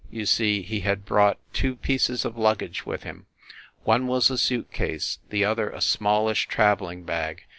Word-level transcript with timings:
You 0.09 0.25
see, 0.25 0.63
he 0.63 0.79
had 0.79 1.05
brought 1.05 1.37
two 1.53 1.75
pieces 1.75 2.25
of 2.25 2.35
luggage 2.35 2.87
with 2.87 3.03
him. 3.03 3.27
One 3.83 4.07
was 4.07 4.31
a 4.31 4.37
suit 4.39 4.71
case, 4.71 5.19
the 5.29 5.45
other 5.45 5.69
a 5.69 5.79
smallish 5.79 6.47
traveling 6.47 7.03
bag. 7.03 7.43